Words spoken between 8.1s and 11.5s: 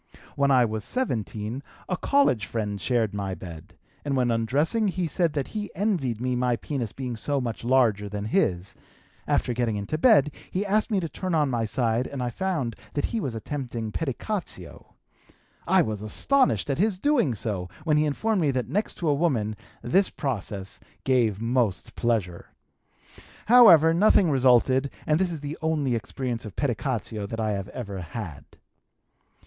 his; after getting into bed, he asked me to turn